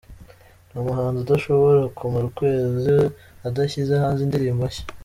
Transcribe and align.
Ni 0.69 0.77
umuhanzi 0.83 1.19
udashobora 1.21 1.81
kumara 1.97 2.25
ukwezi 2.27 2.93
adashyize 3.47 3.93
hanze 4.03 4.21
indirimbo 4.23 4.63
nshya. 4.69 4.83